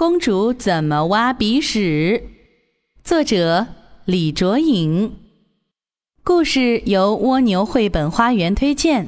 [0.00, 2.24] 公主怎么挖鼻屎？
[3.04, 3.66] 作者
[4.06, 5.14] 李卓颖。
[6.24, 9.06] 故事由蜗牛绘本花园推荐。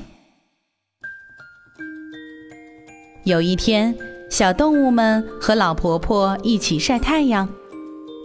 [3.25, 3.97] 有一天，
[4.31, 7.49] 小动物们和老婆婆一起晒太阳。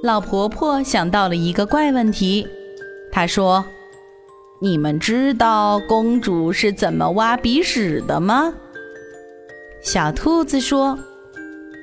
[0.03, 2.45] 老婆婆想到了一个怪问题，
[3.13, 3.63] 她说
[4.61, 8.53] ：“你们知道公主是怎么挖鼻屎的吗？”
[9.81, 10.99] 小兔子说：“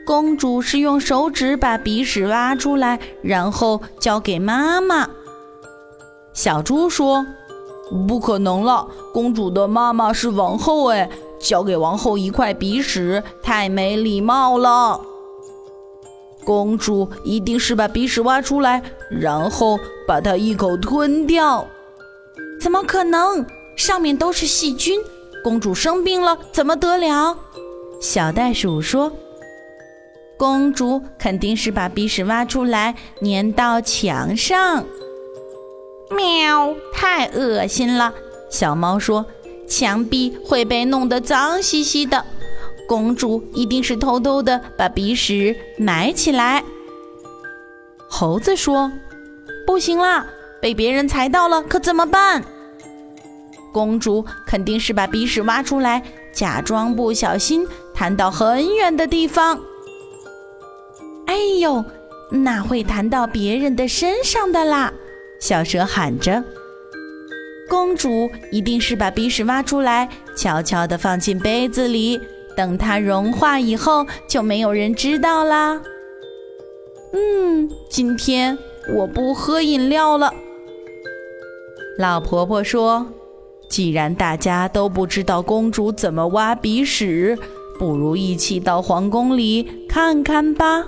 [0.05, 5.09] 公主是用手指把鼻屎挖出来，然后交给妈妈。”
[6.35, 7.25] 小猪说
[8.09, 11.09] ：“不可能了，公主的妈妈是王后，哎，
[11.41, 15.01] 交给王后一块鼻屎太没礼貌了。
[16.45, 21.67] 公主一定是把鼻屎挖出来，然后把它一口吞掉。
[22.61, 23.47] 怎么可能？
[23.77, 25.01] 上面都是细菌，
[25.43, 27.37] 公主生病了怎么得了？”
[28.01, 29.11] 小袋鼠说
[30.37, 34.85] ：“公主肯定是把鼻屎挖出来粘到墙上。”
[36.11, 38.13] 喵，太恶心了！
[38.51, 39.27] 小猫说
[39.67, 42.25] ：“墙壁会被弄得脏兮兮的，
[42.87, 46.63] 公主一定是偷偷的把鼻屎埋起来。”
[48.09, 48.93] 猴子说
[49.67, 50.27] ：“不行啦，
[50.61, 52.45] 被别人踩到了可怎么办？”
[53.73, 57.67] 公主肯定是把鼻屎挖出来，假装不小心。
[57.93, 59.59] 弹到很远的地方，
[61.27, 61.85] 哎呦，
[62.31, 64.93] 哪会弹到别人的身上的啦？
[65.41, 66.43] 小蛇喊着。
[67.69, 72.21] 公主一定是把鼻屎挖出来，悄悄地放进杯子里，
[72.57, 75.81] 等它融化以后，就没有人知道啦。
[77.13, 78.59] 嗯，今天
[78.95, 80.33] 我不喝饮料了。
[81.99, 83.07] 老婆婆说
[83.71, 87.39] ：“既然大家都不知道公主怎么挖鼻屎。”
[87.77, 90.87] 不如一起到皇宫里看看吧。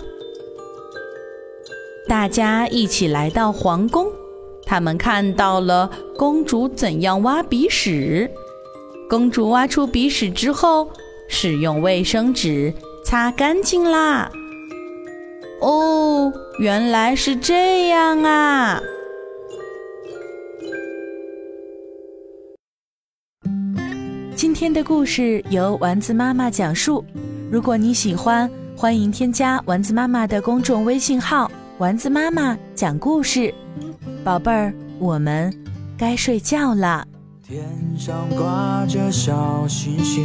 [2.08, 4.06] 大家一起来到皇宫，
[4.64, 8.30] 他们看到了公主怎样挖鼻屎。
[9.08, 10.88] 公主挖出鼻屎之后，
[11.28, 12.72] 使用卫生纸
[13.04, 14.30] 擦干净啦。
[15.60, 18.80] 哦，原来是这样啊！
[24.36, 27.04] 今天的故事由丸子妈妈讲述。
[27.50, 33.52] 如果你喜欢，欢迎添加丸子妈妈的公众微信号“丸子妈妈讲故事”。
[34.24, 35.52] 宝贝儿，我们
[35.96, 37.06] 该睡觉了。
[37.42, 37.62] 天
[37.98, 40.24] 上挂着小星星，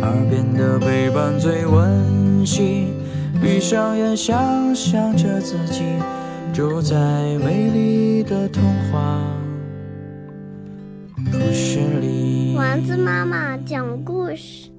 [0.00, 2.94] 耳边的陪伴最温馨。
[3.42, 5.82] 闭上眼，想象着自己
[6.54, 6.96] 住在
[7.44, 9.20] 美丽的童话。
[11.32, 14.70] 故事里，丸子妈妈讲故事。